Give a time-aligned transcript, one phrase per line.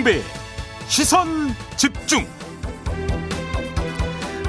[0.00, 0.20] 김종배
[0.88, 1.26] 시선
[1.76, 2.20] 집중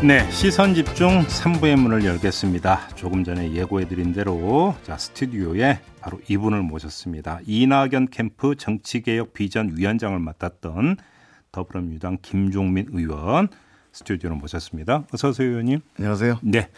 [0.06, 2.90] 네, 시선 집중 3부의 문을 열겠습니다.
[2.96, 7.40] 조금 전에 예고해드린 대로 자 스튜디오에 바로 이분을 모셨습니다.
[7.46, 10.98] 이낙연 캠프 정치개혁 비전 위원장을 맡았던
[11.52, 13.50] 더불어민주당 김종민 의원
[13.92, 15.06] 스튜디오로 모셨습니다.
[15.14, 15.82] 어서 오세요, 의원님.
[15.98, 16.40] 안녕하세요.
[16.44, 16.70] 네.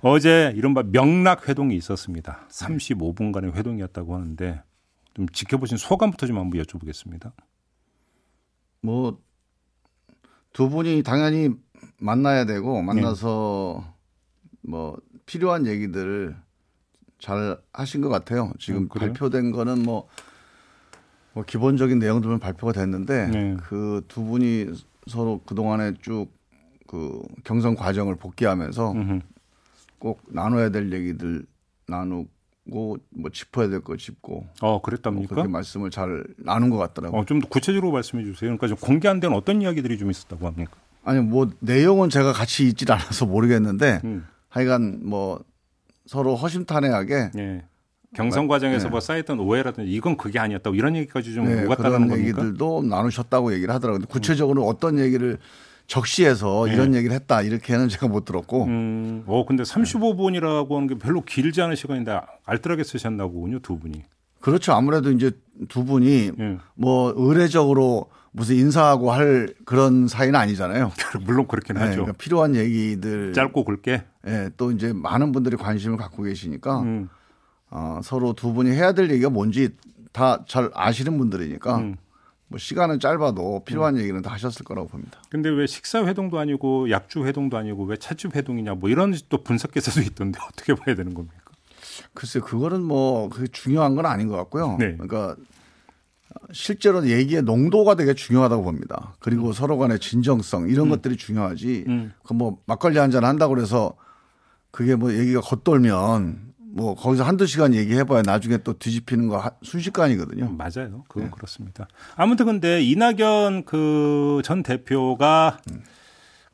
[0.00, 2.46] 어제 이른바 명락 회동이 있었습니다.
[2.50, 4.62] 35분간의 회동이었다고 하는데
[5.14, 7.32] 좀 지켜보신 소감부터 좀 한번 여쭤보겠습니다.
[8.80, 9.18] 뭐
[10.52, 11.50] 두 분이 당연히
[12.00, 13.94] 만나야 되고 만나서
[14.62, 16.36] 뭐 필요한 얘기들
[17.20, 18.52] 잘 하신 것 같아요.
[18.58, 19.12] 지금 음, 그래요?
[19.12, 20.08] 발표된 거는 뭐,
[21.32, 23.56] 뭐 기본적인 내용들은 발표가 됐는데 네.
[23.62, 24.66] 그두 분이
[25.06, 26.38] 서로 그 동안에 쭉
[26.88, 29.20] 그 경선 과정을 복귀하면서 음흠.
[29.98, 31.44] 꼭 나눠야 될 얘기들
[31.86, 32.28] 나누고
[32.70, 32.96] 뭐
[33.32, 35.34] 짚어야 될 거 짚고 어, 뭐 그랬답니까?
[35.34, 37.20] 그렇게 말씀을 잘 나눈 것 같더라고요.
[37.20, 38.48] 어, 좀더 구체적으로 말씀해 주세요.
[38.48, 40.72] 그러니까 좀 공개 안 된 어떤 이야기들이 좀 있었다고 합니까?
[41.04, 44.26] 아니 뭐 내용은 제가 같이 있질 않아서 모르겠는데 음.
[44.48, 45.42] 하여간 뭐
[46.06, 47.64] 서로 허심탄회하게 예.
[48.14, 48.90] 경선 과정에서 네.
[48.90, 52.18] 뭐 쌓였던 오해라든지 이건 그게 아니었다고 이런 얘기까지 좀 네, 오갔다는 그런 겁니까?
[52.18, 54.06] 얘기들도 나누셨다고 얘기를 하더라고요.
[54.08, 55.38] 구체적으로 어떤 얘기를
[55.88, 58.72] 적시해서 이런 얘기를 했다 이렇게는 제가 못 들었고 네.
[58.72, 64.02] 음, 어, 근데 35분이라고 하는 게 별로 길지 않은 시간인데 알뜰하게 쓰셨나 보군요, 두 분이.
[64.40, 64.72] 그렇죠.
[64.72, 65.32] 아무래도 이제
[65.68, 66.58] 두 분이 예.
[66.76, 70.92] 뭐 의례적으로 무슨 인사하고 할 그런 사이는 아니잖아요.
[71.24, 72.02] 물론 그렇긴 네, 하죠.
[72.02, 74.04] 그러니까 필요한 얘기들 짧고 굵게.
[74.28, 77.08] 예, 또 이제 많은 분들이 관심을 갖고 계시니까 음,
[77.70, 79.70] 어, 서로 두 분이 해야 될 얘기가 뭔지
[80.12, 81.96] 다 잘 아시는 분들이니까 음.
[82.48, 85.20] 뭐 시간은 짧아도 필요한 얘기는 다 하셨을 거라고 봅니다.
[85.30, 90.00] 근데 왜 식사 회동도 아니고 약주 회동도 아니고 왜 찻집 회동이냐 뭐 이런 또 분석해서도
[90.02, 91.36] 있던데 어떻게 봐야 되는 겁니까?
[92.14, 94.76] 글쎄 그거는 뭐 그게 중요한 건 아닌 것 같고요.
[94.78, 94.92] 네.
[94.94, 95.36] 그러니까
[96.52, 99.14] 실제로 얘기의 농도가 되게 중요하다고 봅니다.
[99.18, 101.84] 그리고 서로 간의 진정성 이런 것들이 중요하지.
[101.88, 102.12] 음.
[102.24, 103.94] 그뭐 막걸리 한 잔 한다고 그래서
[104.70, 110.50] 그게 뭐 얘기가 겉돌면 뭐 거기서 한두 시간 얘기해봐야 나중에 또 뒤집히는 거 하- 순식간이거든요.
[110.50, 111.04] 맞아요.
[111.08, 111.30] 그건 네.
[111.30, 111.88] 그렇습니다.
[112.16, 115.58] 아무튼 근데 이낙연 그 전 대표가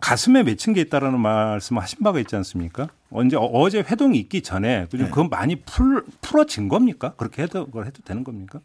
[0.00, 2.88] 가슴에 맺힌 게 있다라는 말씀을 하신 바가 있지 않습니까?
[3.10, 5.08] 언제 어- 어제 회동이 있기 전에 그 네.
[5.08, 7.14] 그건 많이 풀 풀어진 겁니까?
[7.16, 8.60] 그렇게 해도 그걸 해도 되는 겁니까?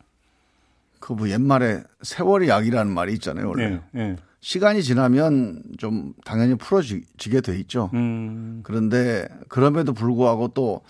[1.00, 3.48] 그 뭐 옛말에 세월이 약이라는 말이 있잖아요.
[3.50, 4.16] 원래 예.
[4.40, 4.42] 예.
[4.42, 7.90] 시간이 지나면 좀 당연히 풀어지게 돼 있죠.
[7.94, 8.62] 음.
[8.64, 10.82] 그런데 그럼에도 불구하고 또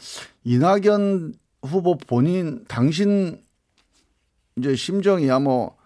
[0.44, 1.34] 이낙연
[1.64, 3.42] 후보 본인 당신
[4.58, 5.78] 이제 심정이야 뭐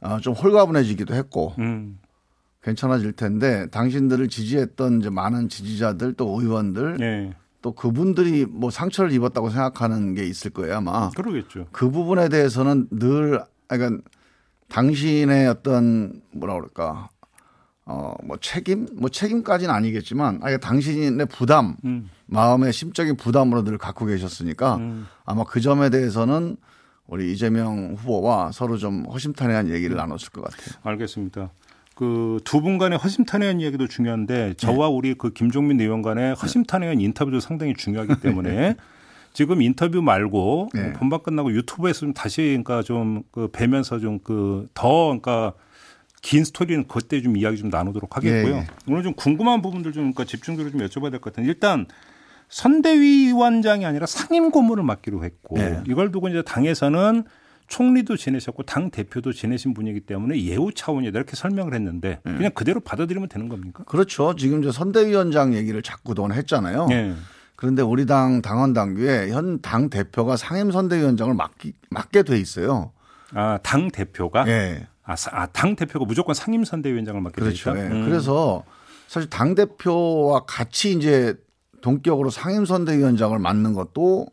[0.00, 1.98] 아, 좀 홀가분해지기도 했고 음.
[2.62, 7.34] 괜찮아질 텐데 당신들을 지지했던 이제 많은 지지자들 또 의원들 예.
[7.60, 11.66] 또 그분들이 뭐 상처를 입었다고 생각하는 게 있을 거예요 아마 그러겠죠.
[11.72, 14.02] 그 부분에 대해서는 늘 그러니까
[14.68, 17.08] 당신의 어떤 뭐라 그럴까
[17.86, 22.08] 어 뭐 책임 뭐 책임까지는 아니겠지만 아니 당신의 부담 음.
[22.26, 25.06] 마음의 심적인 부담으로 늘 갖고 계셨으니까 음.
[25.26, 26.56] 아마 그 점에 대해서는
[27.06, 30.80] 우리 이재명 후보와 서로 좀 허심탄회한 얘기를 나눴을 것 같아요.
[30.82, 31.50] 알겠습니다.
[31.94, 34.94] 그 두 분 간의 허심탄회한 이야기도 중요한데 저와 네.
[34.94, 38.76] 우리 그 김종민 의원 간의 허심탄회한 인터뷰도 상당히 중요하기 때문에
[39.34, 40.92] 지금 인터뷰 말고 네.
[40.94, 45.52] 본방 끝나고 유튜브에서 좀 다시 그러니까 좀그 뵈면서 좀 그 더 그러니까
[46.22, 48.54] 긴 스토리는 그때 좀 이야기 좀 나누도록 하겠고요.
[48.54, 48.66] 예, 예.
[48.88, 51.84] 오늘 좀 궁금한 부분들 좀 그러니까 집중적으로 좀 여쭤봐야 될 것 같은데 일단
[52.48, 55.82] 선대위원장이 아니라 상임 고문을 맡기로 했고 예.
[55.88, 57.24] 이걸 두고 이제 당에서는
[57.66, 62.32] 총리도 지내셨고 당 대표도 지내신 분이기 때문에 예우 차원이다 이렇게 설명을 했는데 예.
[62.32, 63.84] 그냥 그대로 받아들이면 되는 겁니까?
[63.84, 64.34] 그렇죠.
[64.36, 66.88] 지금 이제 선대위원장 얘기를 자꾸 그동안 했잖아요.
[66.90, 67.14] 예.
[67.64, 72.92] 그런데 우리 당 당원 당규에 현 당 대표가 상임 선대위원장을 맡기, 맡게 돼 있어요.
[73.32, 74.86] 아, 당 대표가 예.
[75.02, 77.72] 아, 사- 아, 당 대표가 무조건 상임 선대위원장을 맡게 그렇죠.
[77.72, 77.96] 되니까.
[78.00, 78.04] 예.
[78.04, 78.64] 그래서
[79.08, 81.34] 사실 당 대표와 같이 이제
[81.80, 84.26] 동격으로 상임 선대위원장을 맡는 것도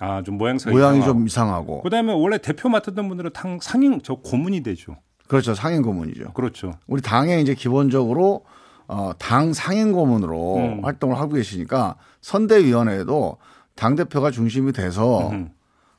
[0.00, 1.18] 아, 좀 모양새가 모양이 이상하고.
[1.18, 4.96] 좀 이상하고 그다음에 원래 대표 맡았던 분들은 당 상임 저 고문이 되죠.
[5.28, 5.54] 그렇죠.
[5.54, 6.34] 상임 고문이죠.
[6.34, 6.72] 그렇죠.
[6.86, 8.44] 우리 당에 이제 기본적으로
[8.88, 10.84] 어, 당 상임 고문으로 음.
[10.84, 13.38] 활동을 하고 계시니까 선대위원회에도
[13.74, 15.50] 당 대표가 중심이 돼서 음.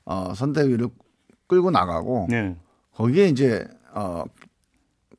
[0.05, 0.89] 어, 선대위를
[1.47, 2.55] 끌고 나가고 네.
[2.93, 4.23] 거기에 이제 어,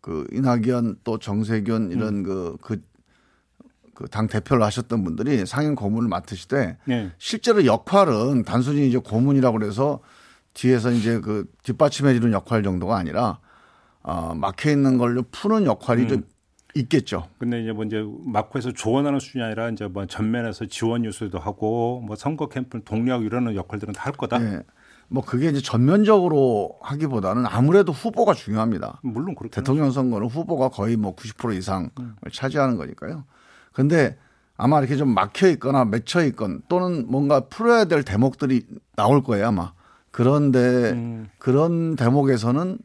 [0.00, 2.22] 그 이낙연 또 정세균 이런 음.
[2.22, 7.12] 그그그 당 대표를 하셨던 분들이 상임 고문을 맡으시되 네.
[7.18, 10.00] 실제로 역할은 단순히 이제 고문이라고 그래서
[10.54, 13.38] 뒤에서 이제 그 뒷받침해 주는 역할 정도가 아니라
[14.02, 16.08] 어, 막혀 있는 걸로 푸는 역할이 음.
[16.08, 16.22] 좀
[16.80, 17.28] 있겠죠.
[17.38, 22.16] 근데 이제 뭐 이제 마크에서 조언하는 수준이 아니라 이제 뭐 전면에서 지원 유수도 하고 뭐
[22.16, 24.42] 선거 캠프를 독려하고 이러는 역할들은 다 할 거다.
[24.42, 24.62] 예.
[25.08, 29.00] 뭐 그게 이제 전면적으로 하기보다는 아무래도 후보가 중요합니다.
[29.02, 29.60] 물론 그렇죠.
[29.60, 31.90] 대통령 선거는 후보가 거의 뭐 90% 이상을
[32.32, 33.24] 차지하는 거니까요.
[33.72, 34.18] 근데
[34.56, 38.66] 아마 이렇게 좀 막혀 있거나 맺혀 있건 또는 뭔가 풀어야 될 대목들이
[38.96, 39.72] 나올 거예요 아마.
[40.10, 40.58] 그런데
[40.92, 41.28] 음.
[41.38, 42.78] 그런 대목에서는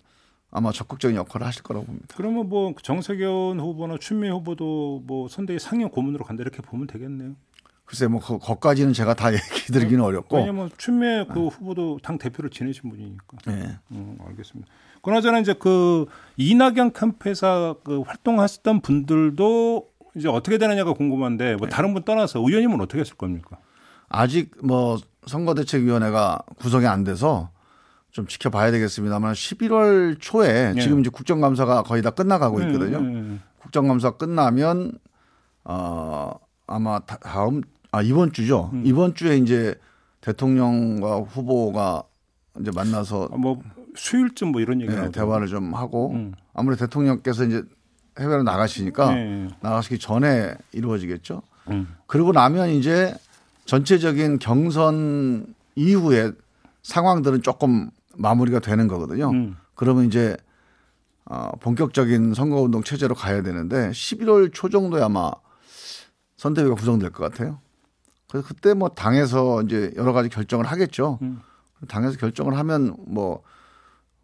[0.56, 2.08] 아마 적극적인 역할을 하실 거라고 봅니다.
[2.16, 7.32] 그러면 뭐 정세균 후보나 추미애 후보도 뭐 선대위 상임 고문으로 간다 이렇게 보면 되겠네요.
[7.86, 9.42] 글쎄 뭐 그- 거기까지는 제가 다 얘기
[9.74, 10.38] 드리기는 어렵고.
[10.38, 13.38] 왜냐면 추미애 그 후보도 당 대표를 지내신 분이니까.
[13.50, 13.80] 예.
[13.92, 14.72] 음, 알겠습니다.
[15.02, 16.06] 그나저나 이제 그
[16.38, 23.00] 이낙연 캠프에서 그 활동하셨던 분들도 이제 어떻게 되느냐가 궁금한데 뭐 다른 분 떠나서 의원님은 어떻게
[23.02, 23.58] 했을 겁니까?
[24.08, 27.50] 아직 뭐 선거대책위원회가 구성이 안 돼서
[28.14, 30.80] 좀 지켜봐야 되겠습니다만 11월 초에 예.
[30.80, 33.00] 지금 이제 국정감사가 거의 다 끝나가고 있거든요.
[33.00, 34.92] 음, 음, 국정감사 끝나면
[35.64, 36.32] 어
[36.68, 37.62] 아마 다- 다음
[37.92, 38.70] 아 이번 주죠.
[38.74, 38.84] 음.
[38.86, 39.76] 이번 주에 이제
[40.22, 42.04] 대통령과 후보가
[42.62, 43.42] 이제 만나서 음.
[43.42, 43.62] 뭐
[43.96, 46.34] 수요일쯤 뭐 이런 얘기 네, 대화를 좀 하고 음.
[46.54, 47.64] 아무래도 대통령께서 이제
[48.20, 49.48] 해외로 나가시니까 네.
[49.62, 51.42] 나가시기 전에 이루어지겠죠.
[51.70, 51.88] 음.
[52.06, 53.16] 그리고 나면 이제
[53.66, 56.32] 전체적인 경선 이후에
[56.84, 59.30] 상황들은 조금 마무리가 되는 거거든요.
[59.32, 59.58] 음.
[59.76, 60.38] 그러면 이제
[61.26, 65.32] 어, 본격적인 선거운동 체제로 가야 되는데 11월 초 정도에 아마
[66.38, 67.60] 선대위가 구성될 것 같아요.
[68.30, 71.20] 그래서 그때 뭐 당에서 이제 여러 가지 결정을 하겠죠.
[71.22, 71.42] 음.
[71.88, 73.44] 당에서 결정을 하면 뭐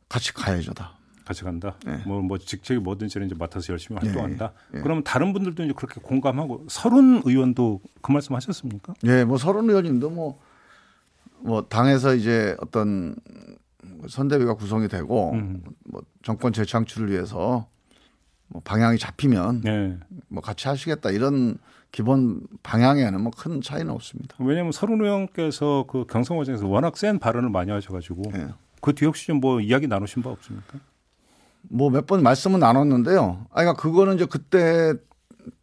[0.08, 0.94] 같이 가야죠 다.
[1.26, 1.76] 같이 간다.
[1.86, 2.02] 네.
[2.08, 4.52] 뭐, 뭐 직책이 뭐든지 이제 맡아서 열심히 활동한다.
[4.74, 4.80] 예.
[4.80, 8.96] 그러면 다른 분들도 이제 그렇게 공감하고 서른 의원도 그 말씀 하셨습니까?
[9.04, 10.40] 예, 뭐 서른 의원님도 뭐,
[11.38, 13.16] 뭐 당에서 이제 어떤
[14.08, 15.64] 선대위가 구성이 되고 음.
[15.86, 17.68] 뭐 정권 재창출을 위해서
[18.48, 19.98] 뭐 방향이 잡히면 네.
[20.28, 21.58] 뭐 같이 하시겠다 이런
[21.92, 24.36] 기본 방향에는 뭐 큰 차이는 없습니다.
[24.40, 28.48] 왜냐하면 서른 의원께서 그 경선 과정에서 워낙 센 발언을 많이 하셔가지고 예.
[28.82, 30.80] 그 뒤에 혹시 좀 뭐 이야기 나누신 바 없습니까?
[31.64, 33.46] 뭐 몇 번 말씀은 나눴는데요.
[33.52, 34.94] 아, 그러니까 그거는 이제 그때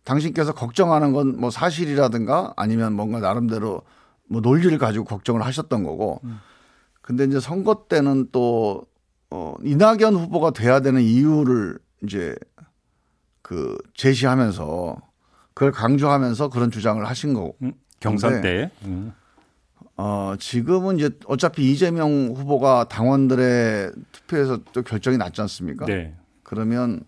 [0.04, 3.82] 당신께서 걱정하는 건 뭐 사실이라든가 아니면 뭔가 나름대로
[4.28, 6.20] 뭐 논리를 가지고 걱정을 하셨던 거고.
[7.06, 8.84] 근데 이제 선거 때는 또
[9.30, 12.34] 어, 이낙연 후보가 돼야 되는 이유를 이제
[13.42, 14.96] 그 제시하면서
[15.54, 17.56] 그걸 강조하면서 그런 주장을 하신 거고.
[17.62, 18.40] 음, 경선 네.
[18.40, 18.70] 때.
[18.84, 19.12] 음.
[19.96, 25.86] 어, 지금은 이제 어차피 이재명 후보가 당원들의 투표에서 또 결정이 났지 않습니까?
[25.86, 26.12] 네.
[26.42, 27.04] 그러면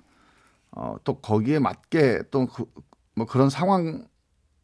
[0.70, 4.06] 어, 또 거기에 맞게 또뭐 그런 상황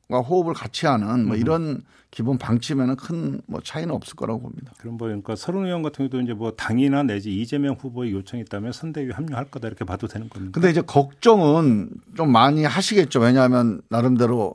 [0.09, 4.73] 과 호흡을 같이 하는 뭐 이런 기본 방침에는 큰 뭐 차이는 없을 거라고 봅니다.
[4.79, 8.73] 그럼 뭐 그러니까 서른 의원 같은 경우도 이제 뭐 당이나 내지 이재명 후보의 요청이 있다면
[8.73, 10.53] 선대위 합류할 거다 이렇게 봐도 되는 겁니까?
[10.53, 13.21] 근데 이제 걱정은 좀 많이 하시겠죠.
[13.21, 14.55] 왜냐하면 나름대로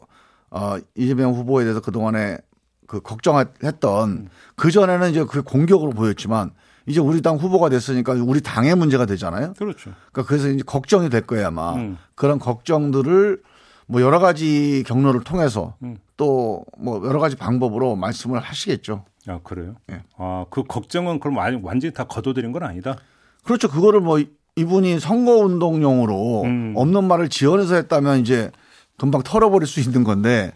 [0.51, 2.37] 어, 이재명 후보에 대해서 그 동안에
[2.87, 6.51] 그 걱정했던 그 전에는 이제 그 공격으로 보였지만
[6.85, 9.53] 이제 우리 당 후보가 됐으니까 우리 당의 문제가 되잖아요.
[9.57, 9.91] 그렇죠.
[10.11, 11.97] 그러니까 그래서 이제 걱정이 될 거예요 아마 음.
[12.15, 13.41] 그런 걱정들을
[13.91, 15.97] 뭐 여러 가지 경로를 통해서 음.
[16.15, 19.03] 또뭐 여러 가지 방법으로 말씀을 하시겠죠.
[19.27, 19.75] 아 그래요?
[19.91, 20.03] 예.
[20.15, 22.97] 아그 걱정은 그럼 완- 완전히 다 거둬들인 건 아니다.
[23.43, 23.67] 그렇죠.
[23.67, 24.19] 그거를 뭐
[24.55, 26.73] 이분이 선거 운동용으로 음.
[26.75, 28.51] 없는 말을 지어내서 했다면 이제
[28.97, 30.53] 금방 털어버릴 수 있는 건데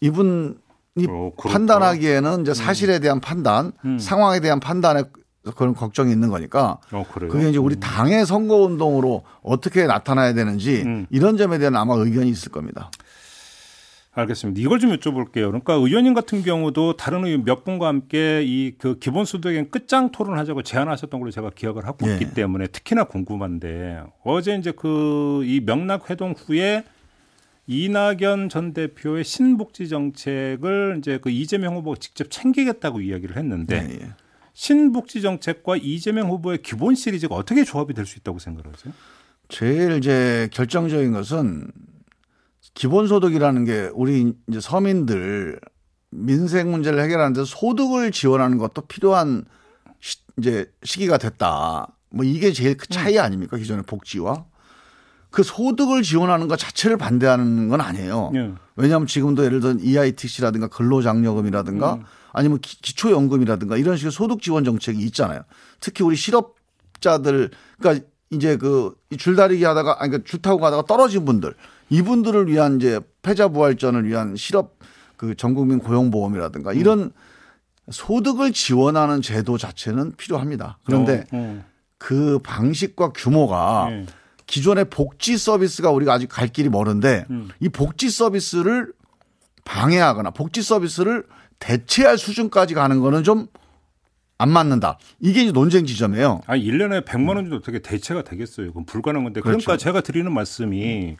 [0.00, 0.54] 이분이
[1.08, 1.30] 어.
[1.38, 4.00] 판단하기에는 이제 사실에 대한 판단, 음.
[4.00, 5.04] 상황에 대한 판단에
[5.52, 7.30] 그런 걱정이 있는 거니까 어 그래요.
[7.30, 11.06] 그게 이제 우리 당의 선거 운동으로 어떻게 나타나야 되는지 음.
[11.10, 12.90] 이런 점에 대한 아마 의견이 있을 겁니다.
[14.12, 14.60] 알겠습니다.
[14.60, 15.46] 이걸 좀 여쭤볼게요.
[15.46, 21.20] 그러니까 의원님 같은 경우도 다른 의원 몇 분과 함께 이 그 기본소득의 끝장 토론하자고 제안하셨던
[21.20, 22.14] 걸로 제가 기억을 하고 예.
[22.14, 26.84] 있기 때문에 특히나 궁금한데 어제 이제 그 이 명락 회동 후에
[27.68, 34.08] 이낙연 전 대표의 신복지 정책을 이제 그 이재명 후보가 직접 챙기겠다고 이야기를 했는데 예, 예.
[34.58, 38.92] 신복지 정책과 이재명 후보의 기본 시리즈가 어떻게 조합이 될 수 있다고 생각하세요?
[39.48, 41.70] 제일 이제 결정적인 것은
[42.74, 45.60] 기본소득이라는 게 우리 이제 서민들
[46.10, 49.44] 민생 문제를 해결하는 데 소득을 지원하는 것도 필요한
[50.00, 51.94] 시, 이제 시기가 됐다.
[52.10, 53.56] 뭐 이게 제일 그 차이 아닙니까?
[53.58, 54.44] 기존의 복지와
[55.30, 58.32] 그 소득을 지원하는 것 자체를 반대하는 건 아니에요.
[58.34, 58.52] 예.
[58.76, 61.98] 왜냐하면 지금도 예를 들어 EITC라든가 근로장려금이라든가
[62.32, 65.42] 아니면 기- 기초연금이라든가 이런 식의 소득 지원 정책이 있잖아요.
[65.80, 71.54] 특히 우리 실업자들 그러니까 이제 그이 줄다리기 하다가 아니 그러니까 줄 타고 가다가 떨어진 분들
[71.90, 74.76] 이분들을 위한 이제 패자부활전을 위한 실업
[75.16, 77.10] 그 전국민 고용보험이라든가 이런
[77.90, 80.78] 소득을 지원하는 제도 자체는 필요합니다.
[80.84, 81.64] 그런데 어, 어.
[81.96, 84.06] 그 방식과 규모가 예.
[84.48, 87.48] 기존의 복지 서비스가 우리가 아직 갈 길이 멀은데 음.
[87.60, 88.92] 이 복지 서비스를
[89.64, 91.24] 방해하거나 복지 서비스를
[91.60, 93.46] 대체할 수준까지 가는 거는 좀
[94.38, 94.98] 안 맞는다.
[95.20, 96.42] 이게 이제 논쟁 지점이에요.
[96.46, 98.68] 아, 1년에 100만 원 정도 어떻게 대체가 되겠어요.
[98.68, 99.40] 그건 불가능한 건데.
[99.40, 99.64] 그렇죠.
[99.64, 101.16] 그러니까 제가 드리는 말씀이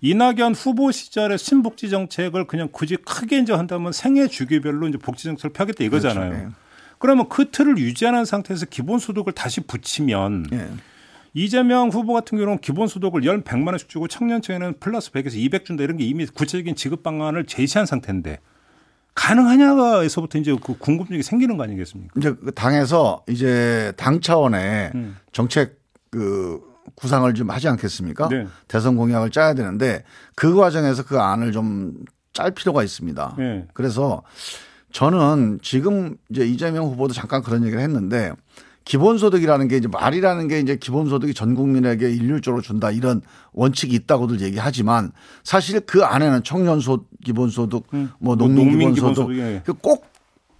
[0.00, 5.52] 이낙연 후보 시절에 신복지 정책을 그냥 굳이 크게 이제 한다면 생애 주기별로 이제 복지 정책을
[5.52, 6.30] 펴겠다 이거잖아요.
[6.30, 6.46] 그렇죠.
[6.46, 6.52] 예.
[6.98, 10.70] 그러면 그 틀을 유지하는 상태에서 기본소득을 다시 붙이면 예.
[11.34, 15.82] 이재명 후보 같은 경우는 기본 소득을 연 100만 원씩 주고 청년층에는 플러스 100에서 200 준다
[15.84, 18.38] 이런 게 이미 구체적인 지급 방안을 제시한 상태인데
[19.14, 22.12] 가능하냐에서부터 이제 그 궁금증이 생기는 거 아니겠습니까?
[22.16, 25.16] 이제 그 당에서 이제 당 차원의 음.
[25.32, 25.78] 정책
[26.10, 26.60] 그
[26.94, 28.28] 구상을 좀 하지 않겠습니까?
[28.28, 28.46] 네.
[28.68, 33.36] 대선 공약을 짜야 되는데 그 과정에서 그 안을 좀 짤 필요가 있습니다.
[33.38, 33.66] 네.
[33.72, 34.22] 그래서
[34.92, 38.32] 저는 지금 이제 이재명 후보도 잠깐 그런 얘기를 했는데
[38.84, 43.22] 기본소득이라는 게 이제 말이라는 게 이제 기본소득이 전 국민에게 일률적으로 준다 이런
[43.52, 45.12] 원칙이 있다고들 얘기하지만
[45.42, 47.86] 사실 그 안에는 청년소 기본소득
[48.18, 49.62] 뭐뭐 농민, 농민 기본소득 기본소득, 예.
[49.64, 50.06] 그꼭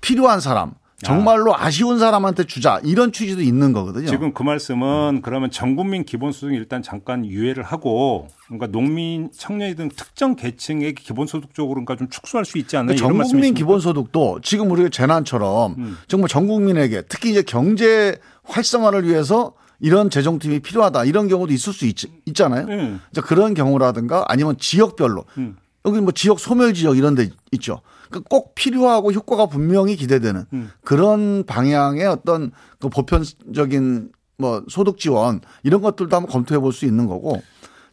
[0.00, 4.06] 필요한 사람 정말로 아쉬운 사람한테 주자 이런 취지도 있는 거거든요.
[4.06, 10.36] 지금 그 말씀은 그러면 전 국민 기본소득 일단 잠깐 유예를 하고 그러니까 농민, 청년이든 특정
[10.36, 13.58] 계층의 기본소득 쪽으로 그러니까 좀 축소할 수 있지 않나 그러니까 이런 전 국민 말씀이십니까?
[13.58, 15.98] 기본소득도 지금 우리가 재난처럼 음.
[16.08, 21.86] 정말 전 국민에게 특히 이제 경제 활성화를 위해서 이런 재정팀이 필요하다 이런 경우도 있을 수
[21.86, 21.96] 있,
[22.34, 22.96] 잖아요 네.
[23.22, 25.56] 그런 경우라든가 아니면 지역별로 음.
[25.86, 27.80] 여기 뭐 지역 소멸 지역 이런 데 있죠.
[28.10, 30.70] 그꼭 필요하고 효과가 분명히 기대되는 음.
[30.82, 37.06] 그런 방향의 어떤 그 보편적인 뭐 소득 지원 이런 것들도 한번 검토해 볼 수 있는
[37.06, 37.42] 거고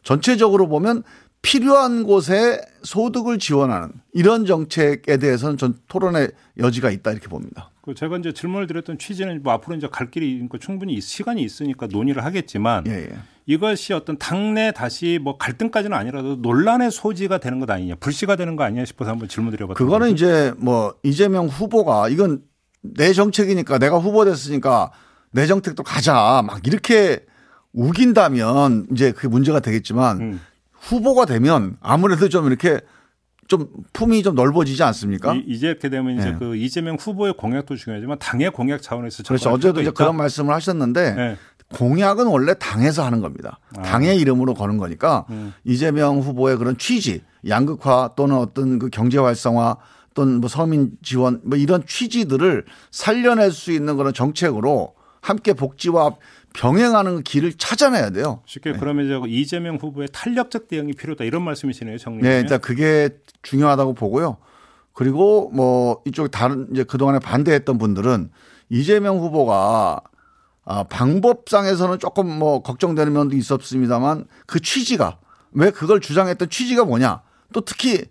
[0.02, 1.02] 전체적으로 보면
[1.42, 7.70] 필요한 곳에 소득을 지원하는 이런 정책에 대해서는 전 토론의 여지가 있다 이렇게 봅니다.
[7.82, 11.88] 그 제가 이제 질문을 드렸던 취지는 뭐 앞으로 이제 갈 길이 있고 충분히 시간이 있으니까
[11.88, 13.12] 논의를 하겠지만 예, 예.
[13.46, 18.64] 이것이 어떤 당내 다시 뭐 갈등까지는 아니라도 논란의 소지가 되는 것 아니냐, 불씨가 되는 거
[18.64, 20.14] 아니냐 싶어서 한번 질문 드려봤던 그거는 거죠.
[20.14, 22.42] 이제 뭐 이재명 후보가 이건
[22.82, 24.92] 내 정책이니까 내가 후보 됐으니까
[25.32, 27.24] 내 정책도 가자 막 이렇게
[27.72, 30.40] 우긴다면 이제 그게 문제가 되겠지만 음.
[30.72, 32.80] 후보가 되면 아무래도 좀 이렇게
[33.48, 35.34] 좀 품이 좀 넓어지지 않습니까?
[35.34, 36.36] 이, 이제 이렇게 되면 이제 네.
[36.38, 39.50] 그 이재명 후보의 공약도 중요하지만 당의 공약 차원에서 그렇죠.
[39.50, 39.90] 어제도 이제.
[39.90, 41.36] 그런 말씀을 하셨는데 네.
[41.72, 43.58] 공약은 원래 당에서 하는 겁니다.
[43.76, 43.82] 아.
[43.82, 45.52] 당의 이름으로 거는 거니까 음.
[45.64, 49.76] 이재명 후보의 그런 취지, 양극화 또는 어떤 그 경제 활성화
[50.14, 56.16] 또는 뭐 서민 지원 뭐 이런 취지들을 살려낼 수 있는 그런 정책으로 함께 복지와
[56.54, 58.42] 병행하는 길을 찾아내야 돼요.
[58.44, 62.22] 쉽게 그러면 이제 이재명 후보의 탄력적 대응이 필요다 이런 말씀이시네요, 정리.
[62.22, 63.10] 네, 일단 그게
[63.42, 64.36] 중요하다고 보고요.
[64.92, 68.30] 그리고 뭐 이쪽 다른 이제 그동안에 반대했던 분들은
[68.68, 70.00] 이재명 후보가
[70.64, 75.18] 아, 방법상에서는 조금 뭐 걱정되는 면도 있었습니다만 그 취지가
[75.52, 78.04] 왜 그걸 주장했던 취지가 뭐냐 또 특히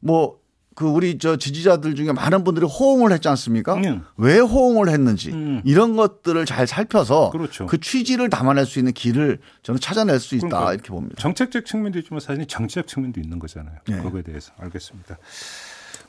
[0.00, 0.38] 뭐
[0.78, 3.74] 그 우리 저 지지자들 중에 많은 분들이 호응을 했지 않습니까?
[3.74, 4.04] 음.
[4.16, 5.60] 왜 호응을 했는지 음.
[5.64, 7.66] 이런 것들을 잘 살펴서 그렇죠.
[7.66, 10.74] 그 취지를 담아낼 수 있는 길을 저는 찾아낼 수 있다 그러니까요.
[10.74, 11.16] 이렇게 봅니다.
[11.18, 13.74] 정책적 측면도 있지만 사실 정치적 측면도 있는 거잖아요.
[13.88, 14.00] 네.
[14.00, 15.18] 그거에 대해서 알겠습니다.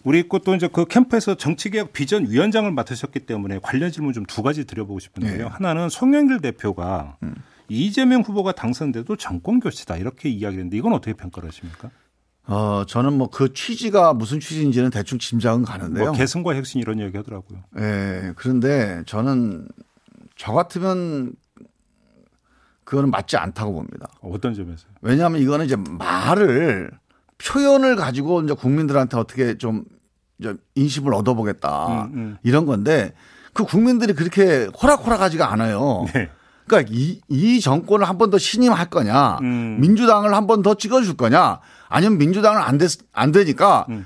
[0.04, 4.66] 우리 또 이제 그 캠프에서 정치개혁 비전 위원장을 맡으셨기 때문에 관련 질문 좀 두 가지
[4.66, 5.38] 드려보고 싶은데요.
[5.46, 5.50] 네.
[5.50, 7.36] 하나는 송영길 대표가 음.
[7.68, 11.90] 이재명 후보가 당선돼도 정권 교체다 이렇게 이야기했는데 이건 어떻게 평가를 하십니까?
[12.48, 16.06] 어, 저는 뭐 그 취지가 무슨 취지인지는 대충 짐작은 가는데요.
[16.06, 17.60] 뭐 개성과 혁신 이런 이야기 하더라고요.
[17.78, 19.68] 예, 그런데 저는
[20.36, 21.34] 저 같으면
[22.86, 24.10] 그거는 맞지 않다고 봅니다.
[24.22, 24.92] 어떤 점에서요?
[25.02, 26.90] 왜냐하면 이거는 이제 말을
[27.44, 29.84] 표현을 가지고 이제 국민들한테 어떻게 좀
[30.76, 32.38] 인심을 얻어보겠다 음, 음.
[32.44, 33.14] 이런 건데
[33.54, 36.06] 그 국민들이 그렇게 호락호락하지가 않아요.
[36.14, 36.30] 네.
[36.68, 39.78] 그러니까 이, 이 정권을 한 번 더 신임할 거냐, 음.
[39.82, 44.06] 민주당을 한 번 더 찍어줄 거냐, 아니면 민주당은 안, 됐, 안 되니까 음.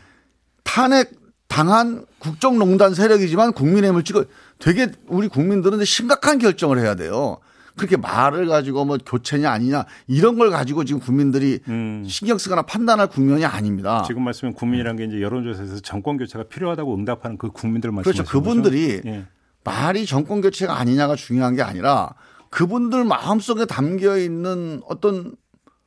[0.63, 1.11] 탄핵
[1.49, 4.23] 당한 국정농단 세력이지만 국민의힘을 찍어
[4.59, 7.37] 되게 우리 국민들은 심각한 결정을 해야 돼요.
[7.75, 12.05] 그렇게 말을 가지고 뭐 교체냐 아니냐 이런 걸 가지고 지금 국민들이 음.
[12.07, 14.03] 신경 쓰거나 판단할 국면이 아닙니다.
[14.05, 18.39] 지금 말씀은 국민이라는 게 이제 여론조사에서 정권 교체가 필요하다고 응답하는 그 국민들 말씀하시는 그렇죠.
[18.39, 19.01] 그분들이?
[19.05, 19.25] 예.
[19.63, 22.13] 말이 정권 교체가 아니냐가 중요한 게 아니라
[22.49, 25.35] 그분들 마음속에 담겨 있는 어떤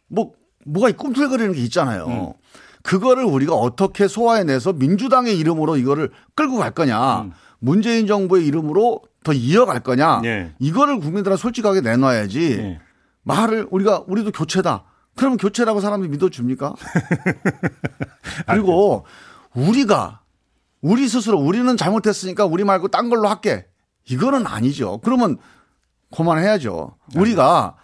[0.09, 0.33] 뭐
[0.64, 2.07] 뭐가 꿈틀거리는 게 있잖아요.
[2.07, 2.33] 음.
[2.83, 7.33] 그거를 우리가 어떻게 소화해내서 민주당의 이름으로 이거를 끌고 갈 거냐, 음.
[7.59, 10.52] 문재인 정부의 이름으로 더 이어갈 거냐, 예.
[10.61, 12.80] 이거를 국민들한테 솔직하게 내놔야지 예.
[13.23, 14.85] 말을 우리가 우리도 교체다.
[15.16, 16.75] 그러면 교체라고 사람들이 믿어줍니까?
[18.47, 19.04] 그리고
[19.54, 20.21] 우리가
[20.80, 23.66] 우리 스스로 우리는 잘못했으니까 우리 말고 딴 걸로 할게.
[24.09, 25.00] 이거는 아니죠.
[25.02, 25.38] 그러면
[26.14, 26.95] 그만해야죠.
[27.16, 27.75] 우리가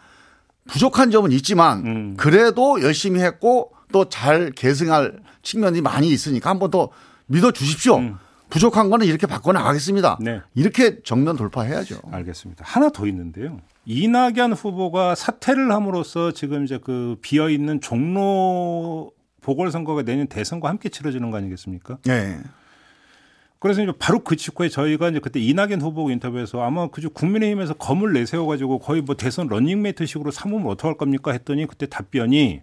[0.68, 2.14] 부족한 점은 있지만 음.
[2.16, 6.90] 그래도 열심히 했고 또 잘 계승할 측면이 많이 있으니까 한 번 더
[7.26, 7.96] 믿어 주십시오.
[7.98, 8.16] 음.
[8.52, 10.18] 부족한 거는 이렇게 바꿔 나가겠습니다.
[10.20, 10.42] 네.
[10.54, 12.02] 이렇게 정면 돌파해야죠.
[12.10, 12.64] 알겠습니다.
[12.68, 13.58] 하나 더 있는데요.
[13.86, 21.30] 이낙연 후보가 사퇴를 함으로써 지금 이제 그 비어 있는 종로 보궐선거가 내년 대선과 함께 치러지는
[21.30, 21.96] 거 아니겠습니까?
[22.04, 22.40] 네.
[23.58, 28.12] 그래서 이제 바로 그 직후에 저희가 이제 그때 이낙연 후보 인터뷰에서 아마 그저 국민의힘에서 검을
[28.12, 32.60] 내세워가지고 거의 뭐 대선 런닝메이트식으로 삼으면 어떡할 겁니까 했더니 그때 답변이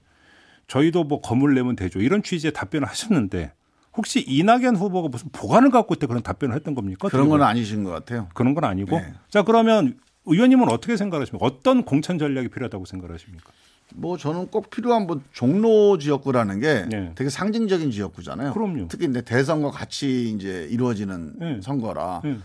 [0.68, 2.00] 저희도 뭐 검을 내면 되죠.
[2.00, 3.54] 이런 취지의 답변을 하셨는데
[4.00, 7.10] 혹시 이낙연 후보가 무슨 보관을 갖고 있대 그런 답변을 했던 겁니까?
[7.10, 8.30] 그런 건 아니신 것 같아요.
[8.34, 8.98] 그런 건 아니고.
[8.98, 9.14] 네.
[9.28, 11.46] 자 그러면 의원님은 어떻게 생각하십니까?
[11.46, 13.52] 어떤 공천 전략이 필요하다고 생각하십니까?
[13.96, 17.12] 뭐 저는 꼭 필요한 뭐 종로 지역구라는 게 네.
[17.16, 18.54] 되게 상징적인 지역구잖아요.
[18.54, 18.88] 그럼요.
[18.88, 21.60] 특히 이제 대선과 같이 이제 이루어지는 네.
[21.62, 22.22] 선거라.
[22.24, 22.38] 네.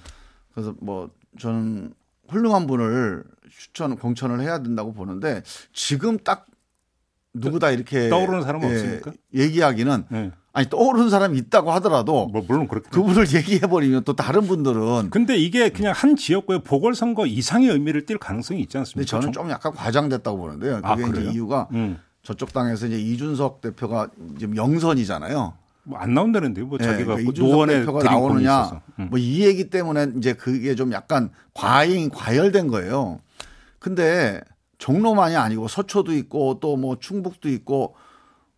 [0.53, 1.09] 그래서 뭐
[1.39, 1.95] 저는
[2.29, 5.43] 훌륭한 분을 추천 공천을 해야 된다고 보는데
[5.73, 6.47] 지금 딱
[7.35, 9.13] 누구다 이렇게 떠오르는 사람은 없습니까?
[9.35, 10.31] 얘기하기는 네.
[10.53, 12.89] 아니 떠오르는 사람이 있다고 하더라도 뭐 물론 그렇게.
[12.91, 18.19] 그분을 얘기해 버리면 또 다른 분들은 근데 이게 그냥 한 지역구의 보궐선거 이상의 의미를 띌
[18.21, 19.09] 가능성이 있지 않습니까?
[19.09, 20.81] 저는 정- 좀 약간 과장됐다고 보는데요.
[20.81, 21.31] 그게 아, 이제?
[21.33, 21.99] 이유가 음.
[22.23, 25.55] 저쪽 당에서 이제 이준석 대표가 지금 영선이잖아요.
[25.87, 26.67] 뭐 안 나온다는데요.
[26.67, 28.81] 뭐 예, 자기가 그러니까 그 대표가 나오느냐.
[29.01, 29.09] 음.
[29.11, 33.19] 뭐이 얘기 때문에 이제 그게 좀 약간 과잉 과열된 거예요.
[33.81, 34.41] 근데
[34.89, 37.95] 종로만이 아니고 서초도 있고 또 뭐 충북도 있고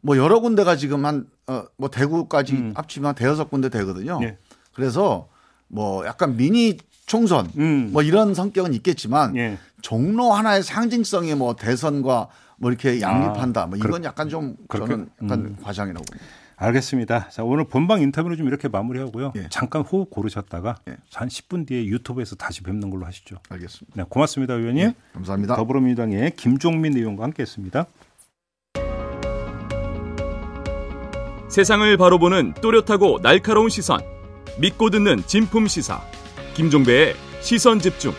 [0.01, 2.73] 뭐 여러 군데가 지금 한어뭐 대구까지 음.
[2.75, 4.19] 합치면 한 대여섯 군데 되거든요.
[4.23, 4.39] 예.
[4.75, 5.29] 그래서
[5.69, 7.91] 뭐 약간 미니 총선 음.
[7.93, 9.59] 뭐 이런 성격은 있겠지만 예.
[9.83, 12.29] 종로 하나의 상징성이 뭐 대선과
[12.59, 13.67] 뭐 이렇게 양립한다.
[13.67, 15.57] 뭐 이건 그렇- 약간 좀 그렇게- 저는 약간 음.
[15.63, 16.27] 과장이라고 봅니다.
[16.57, 17.29] 알겠습니다.
[17.29, 19.33] 자, 오늘 본방 인터뷰를 좀 이렇게 마무리하고요.
[19.37, 19.47] 예.
[19.51, 20.97] 잠깐 호흡 고르셨다가 예.
[21.13, 23.37] 한 10분 뒤에 유튜브에서 다시 뵙는 걸로 하시죠.
[23.51, 24.03] 알겠습니다.
[24.03, 24.93] 네, 고맙습니다, 의원님.
[25.13, 25.57] 감사합니다.
[25.57, 27.87] 더불어민주당의 김종민 의원과 함께했습니다.
[31.49, 34.01] 세상을 바로 보는 또렷하고 날카로운 시선
[34.59, 36.01] 믿고 듣는 진품 시사
[36.55, 38.13] 김종배의 시선 집중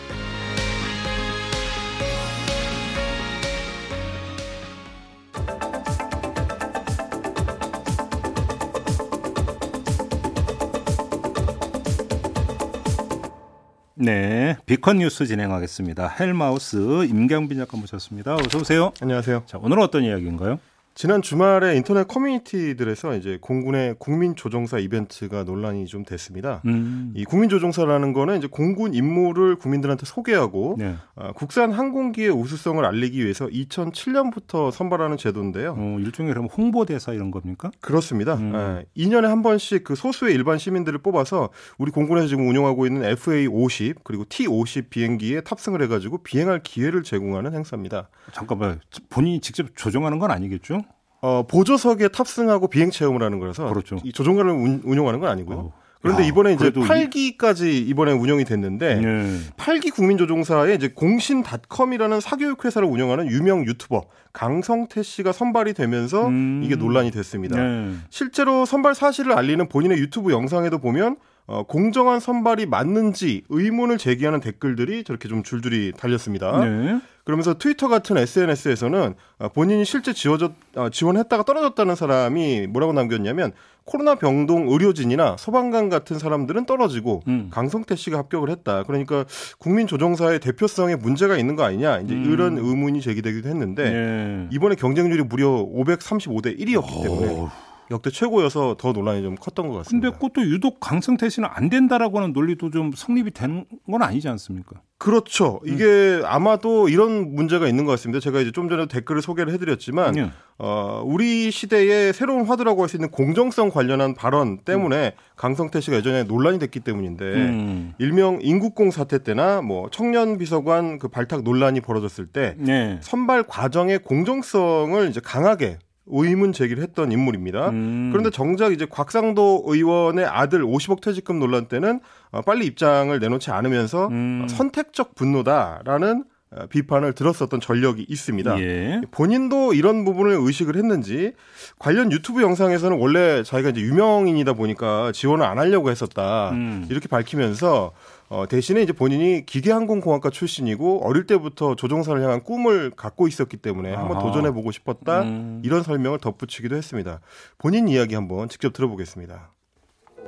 [14.00, 16.06] 네, 비컨 뉴스 진행하겠습니다.
[16.20, 18.36] 헬마우스 임경빈 작가 모셨습니다.
[18.36, 18.92] 어서 오세요.
[19.00, 19.42] 안녕하세요.
[19.46, 20.60] 자, 오늘은 어떤 이야기인가요?
[20.98, 26.60] 지난 주말에 인터넷 커뮤니티들에서 이제 공군의 국민 조종사 이벤트가 논란이 좀 됐습니다.
[26.66, 27.12] 음.
[27.14, 30.96] 이 국민 조종사라는 거는 이제 공군 임무를 국민들한테 소개하고 네.
[31.14, 35.76] 아, 국산 항공기의 우수성을 알리기 위해서 2007년부터 선발하는 제도인데요.
[35.78, 37.70] 어, 일종의 그럼 홍보대사 이런 겁니까?
[37.80, 38.34] 그렇습니다.
[38.34, 38.52] 음.
[38.56, 43.98] 예, 2년에 한 번씩 그 소수의 일반 시민들을 뽑아서 우리 공군에서 지금 운영하고 있는 FA50
[44.02, 48.08] 그리고 T50 비행기에 탑승을 해가지고 비행할 기회를 제공하는 행사입니다.
[48.32, 48.80] 잠깐만,
[49.10, 50.87] 본인이 직접 조종하는 건 아니겠죠?
[51.20, 53.98] 어, 보조석에 탑승하고 비행 체험을 하는 거라서 그렇죠.
[54.04, 55.56] 이 조종관을 운, 운영하는 건 아니고요.
[55.58, 55.72] 어.
[56.00, 59.38] 그런데 야, 이번에 이제 그래도 이- 8기까지 이번에 운영이 됐는데 네.
[59.56, 64.02] 8기 국민조종사에 이제 공신닷컴이라는 사교육 회사를 운영하는 유명 유튜버
[64.32, 66.60] 강성태 씨가 선발이 되면서 음.
[66.64, 67.60] 이게 논란이 됐습니다.
[67.60, 67.94] 네.
[68.10, 71.16] 실제로 선발 사실을 알리는 본인의 유튜브 영상에도 보면
[71.48, 76.62] 어, 공정한 선발이 맞는지 의문을 제기하는 댓글들이 저렇게 좀 줄줄이 달렸습니다.
[76.62, 77.00] 네.
[77.24, 83.52] 그러면서 트위터 같은 SNS에서는 어, 본인이 실제 지워졌, 어, 지원했다가 떨어졌다는 사람이 뭐라고 남겼냐면
[83.84, 87.48] 코로나 병동 의료진이나 소방관 같은 사람들은 떨어지고 음.
[87.50, 88.82] 강성태 씨가 합격을 했다.
[88.82, 89.24] 그러니까
[89.58, 92.00] 국민 조종사의 대표성에 문제가 있는 거 아니냐.
[92.00, 92.30] 이제 음.
[92.30, 94.48] 이런 의문이 제기되기도 했는데 네.
[94.52, 97.50] 이번에 경쟁률이 무려 535대 1이었기 때문에 어,
[97.90, 100.10] 역대 최고여서 더 논란이 좀 컸던 것 근데 같습니다.
[100.12, 104.82] 그것도 유독 강성태 씨는 안 된다라고 하는 논리도 좀 성립이 되는 건 아니지 않습니까?
[104.98, 105.60] 그렇죠.
[105.66, 105.72] 음.
[105.72, 108.20] 이게 아마도 이런 문제가 있는 것 같습니다.
[108.20, 110.30] 제가 이제 좀 전에 댓글을 소개를 해드렸지만 예.
[110.58, 116.24] 어, 우리 시대의 새로운 화두라고 할 수 있는 공정성 관련한 발언 때문에 강성태 씨가 예전에
[116.24, 117.94] 논란이 됐기 때문인데 음.
[117.98, 122.98] 일명 인국공 사태 때나 뭐 청년 비서관 그 발탁 논란이 벌어졌을 때 네.
[123.02, 125.78] 선발 과정의 공정성을 이제 강하게
[126.10, 127.70] 의문 제기를 했던 인물입니다.
[127.70, 128.10] 음.
[128.10, 134.08] 그런데 정작 이제 곽상도 의원의 아들 50억 퇴직금 논란 때는 어, 빨리 입장을 내놓지 않으면서
[134.08, 134.42] 음.
[134.44, 138.58] 어, 선택적 분노다라는 어, 비판을 들었었던 전력이 있습니다.
[138.60, 139.00] 예.
[139.10, 141.32] 본인도 이런 부분을 의식을 했는지
[141.78, 146.86] 관련 유튜브 영상에서는 원래 자기가 이제 유명인이다 보니까 지원을 안 하려고 했었다 음.
[146.90, 147.92] 이렇게 밝히면서
[148.28, 154.18] 어, 대신에 이제 본인이 기계항공공학과 출신이고 어릴 때부터 조종사를 향한 꿈을 갖고 있었기 때문에 한번.
[154.18, 155.62] 도전해 보고 싶었다 음.
[155.64, 157.20] 이런 설명을 덧붙이기도 했습니다.
[157.56, 159.52] 본인 이야기 한번 직접 들어보겠습니다.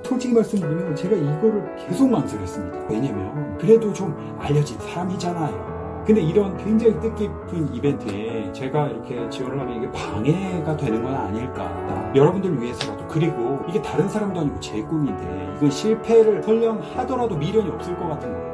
[0.05, 2.87] 솔직히 말씀드리면 제가 이거를 계속 망설였습니다.
[2.89, 5.80] 왜냐면 그래도 좀 알려진 사람이잖아요.
[6.07, 12.13] 근데 이런 굉장히 뜻깊은 이벤트에 제가 이렇게 지원을 하면 이게 방해가 되는 건 아닐까.
[12.15, 13.07] 여러분들 위해서라도.
[13.07, 18.33] 그리고 이게 다른 사람도 아니고 제 꿈인데 이건 실패를 설령 하더라도 미련이 없을 것 같은
[18.33, 18.51] 거예요.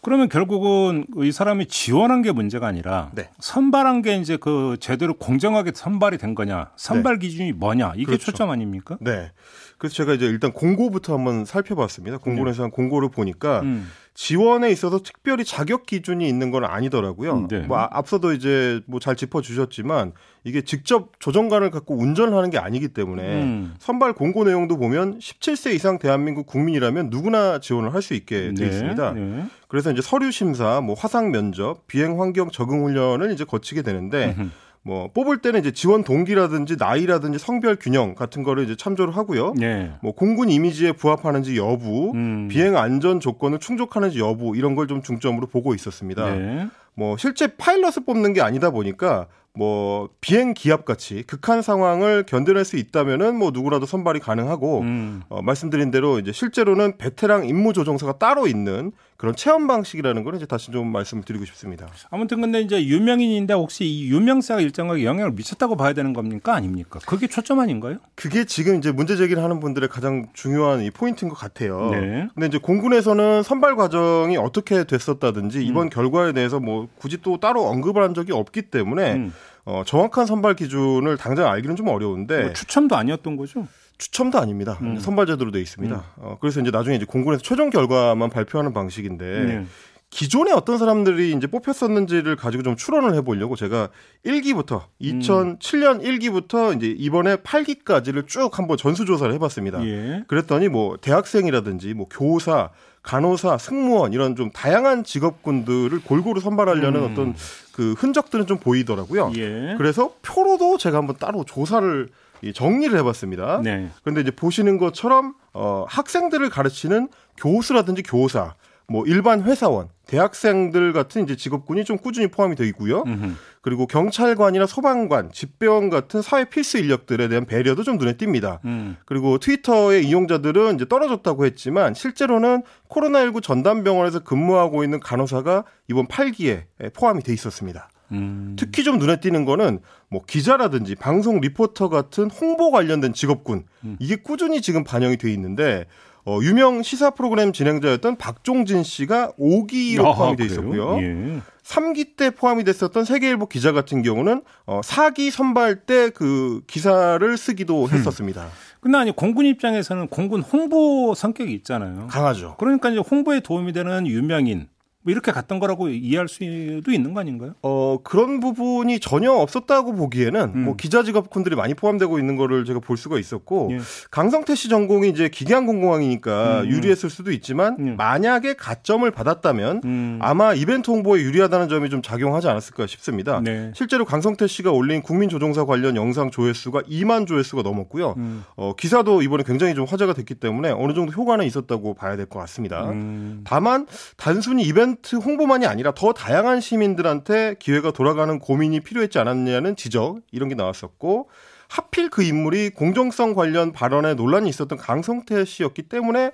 [0.00, 3.28] 그러면 결국은 이 사람이 지원한 게 문제가 아니라 네.
[3.40, 8.26] 선발한 게 이제 그 제대로 공정하게 선발이 된 거냐, 선발 기준이 뭐냐 이게 그렇죠.
[8.26, 8.98] 초점 아닙니까?
[9.00, 9.32] 네.
[9.78, 12.18] 그래서 제가 이제 일단 공고부터 한번 살펴봤습니다.
[12.18, 13.88] 공고에서 한 공고를 보니까 음.
[14.16, 17.32] 지원에 있어서 특별히 자격 기준이 있는 건 아니더라고요.
[17.34, 17.60] 음, 네.
[17.60, 22.56] 뭐 아- 앞서도 이제 뭐 잘 짚어 주셨지만 이게 직접 조정관을 갖고 운전을 하는 게
[22.58, 23.74] 아니기 때문에 음.
[23.78, 29.12] 선발 공고 내용도 보면 17세 이상 대한민국 국민이라면 누구나 지원을 할 수 있게 돼 있습니다.
[29.12, 29.44] 네.
[29.68, 34.48] 그래서 이제 서류 심사, 뭐 화상 면접, 비행 환경 적응 훈련을 이제 거치게 되는데 음흠.
[34.86, 39.54] 뭐 뽑을 때는 이제 지원 동기라든지 나이라든지 성별 균형 같은 거를 이제 참조를 하고요.
[39.56, 39.90] 네.
[40.00, 42.46] 뭐 공군 이미지에 부합하는지 여부, 음.
[42.48, 46.30] 비행 안전 조건을 충족하는지 여부 이런 걸 좀 중점으로 보고 있었습니다.
[46.36, 46.68] 네.
[46.94, 52.76] 뭐 실제 파일럿을 뽑는 게 아니다 보니까 뭐 비행 기압 같이 극한 상황을 견뎌낼 수
[52.76, 55.22] 있다면은 뭐 누구라도 선발이 가능하고 음.
[55.28, 60.44] 어, 말씀드린 대로 이제 실제로는 베테랑 임무 조종사가 따로 있는 그런 체험 방식이라는 걸 이제
[60.44, 61.86] 다시 좀 말씀을 드리고 싶습니다.
[62.10, 67.00] 아무튼 근데 이제 유명인인데 혹시 이 유명세가 일정하게 영향을 미쳤다고 봐야 되는 겁니까 아닙니까?
[67.06, 67.96] 그게 초점 아닌가요?
[68.14, 71.90] 그게 지금 이제 문제 제기를 하는 분들의 가장 중요한 이 포인트인 것 같아요.
[71.92, 72.28] 네.
[72.34, 75.62] 근데 이제 공군에서는 선발 과정이 어떻게 됐었다든지 음.
[75.62, 79.32] 이번 결과에 대해서 뭐 굳이 또 따로 언급을 한 적이 없기 때문에 음.
[79.66, 83.66] 어, 정확한 선발 기준을 당장 알기는 좀 어려운데 뭐 추첨도 아니었던 거죠?
[83.98, 84.78] 추첨도 아닙니다.
[84.82, 84.98] 음.
[84.98, 86.04] 선발 제도로 돼 있습니다.
[86.16, 89.66] 어, 그래서 이제 나중에 이제 공군에서 최종 결과만 발표하는 방식인데 네.
[90.10, 93.88] 기존에 어떤 사람들이 이제 뽑혔었는지를 가지고 좀 추론을 해보려고 제가
[94.24, 99.84] 1기부터 2007년 1기부터 이제 이번에 8기까지를 쭉 한번 전수조사를 해봤습니다.
[99.84, 100.24] 예.
[100.28, 102.70] 그랬더니 뭐 대학생이라든지 뭐 교사,
[103.06, 107.10] 간호사, 승무원 이런 좀 다양한 직업군들을 골고루 선발하려는 음.
[107.10, 107.34] 어떤
[107.72, 109.32] 그 흔적들은 좀 보이더라고요.
[109.36, 109.76] 예.
[109.78, 112.08] 그래서 표로도 제가 한번 따로 조사를
[112.42, 113.60] 이 정리를 해봤습니다.
[113.62, 113.88] 네.
[114.02, 118.54] 그런데 이제 보시는 것처럼 어, 학생들을 가르치는 교수라든지 교사,
[118.88, 123.04] 뭐 일반 회사원, 대학생들 같은 이제 직업군이 좀 꾸준히 포함이 되어 있고요.
[123.06, 123.34] 음흠.
[123.66, 128.60] 그리고 경찰관이나 소방관, 집배원 같은 사회 필수 인력들에 대한 배려도 좀 눈에 띕니다.
[128.64, 128.96] 음.
[129.06, 137.24] 그리고 트위터의 이용자들은 이제 떨어졌다고 했지만 실제로는 코로나19 전담병원에서 근무하고 있는 간호사가 이번 8기에 포함이
[137.24, 137.88] 돼 있었습니다.
[138.12, 138.54] 음.
[138.56, 143.96] 특히 좀 눈에 띄는 거는 뭐 기자라든지 방송 리포터 같은 홍보 관련된 직업군 음.
[143.98, 145.86] 이게 꾸준히 지금 반영이 돼 있는데
[146.26, 150.44] 어, 유명 시사 프로그램 진행자였던 박종진 씨가 5기로 아하, 포함이 돼?
[150.46, 150.98] 있었고요.
[151.00, 151.40] 예.
[151.62, 157.88] 3기 때 포함이 됐었던 세계일보 기자 같은 경우는 어, 4기 선발 때 그 기사를 쓰기도
[157.88, 158.46] 했었습니다.
[158.80, 162.06] 근데 아니 공군 입장에서는 공군 홍보 성격이 있잖아요.
[162.08, 162.54] 강하죠.
[162.58, 164.68] 그러니까 이제 홍보에 도움이 되는 유명인
[165.06, 167.54] 뭐 이렇게 갔던 거라고 이해할 수도 있는 거 아닌가요?
[167.62, 170.64] 어, 그런 부분이 전혀 없었다고 보기에는 음.
[170.64, 173.78] 뭐 기자 직업군들이 많이 포함되고 있는 거를 제가 볼 수가 있었고 예.
[174.10, 176.66] 강성태 씨 전공이 이제 기계항공공학이니까 음.
[176.70, 177.94] 유리했을 수도 있지만 음.
[177.96, 180.18] 만약에 가점을 받았다면 음.
[180.20, 183.40] 아마 이벤트 홍보에 유리하다는 점이 좀 작용하지 않았을까 싶습니다.
[183.44, 183.70] 네.
[183.76, 188.14] 실제로 강성태 씨가 올린 국민조종사 관련 영상 조회수가 2만 조회수가 넘었고요.
[188.16, 188.42] 음.
[188.56, 192.40] 어, 기사도 이번에 굉장히 좀 화제가 됐기 때문에 어느 정도 효과는 있었다고 봐야 될 것
[192.40, 192.90] 같습니다.
[192.90, 193.42] 음.
[193.44, 200.48] 다만 단순히 이벤트 홍보만이 아니라 더 다양한 시민들한테 기회가 돌아가는 고민이 필요했지 않았냐는 지적 이런
[200.48, 201.28] 게 나왔었고
[201.68, 206.30] 하필 그 인물이 공정성 관련 발언에 논란이 있었던 강성태 씨였기 때문에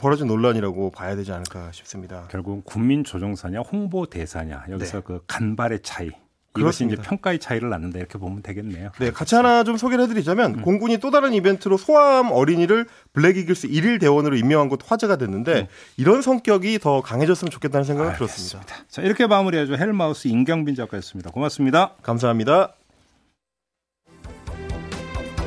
[0.00, 2.28] 벌어진 논란이라고 봐야 되지 않을까 싶습니다.
[2.30, 5.04] 결국 국민 조종사냐 홍보 대사냐 여기서 네.
[5.04, 6.10] 그 간발의 차이
[6.58, 6.96] 이것이 이제.
[6.96, 8.90] 평가의 차이를 낳는다 이렇게 보면 되겠네요.
[8.98, 14.00] 네, 같이 하나 좀 소개를 해드리자면 공군이 또 다른 이벤트로 소아암 어린이를 블랙 이글스 1일
[14.00, 18.66] 대원으로 임명한 것도 화제가 됐는데 이런 성격이 더 강해졌으면 좋겠다는 생각을 들었습니다.
[18.88, 21.30] 자 이렇게 마무리해줘 헬마우스 임경빈 작가였습니다.
[21.30, 21.94] 고맙습니다.
[22.02, 22.74] 감사합니다.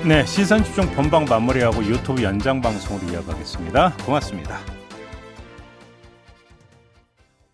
[0.05, 3.97] 네 시선 집중 본방 마무리하고 유튜브 연장 방송으로 이어가겠습니다.
[4.05, 4.78] 고맙습니다.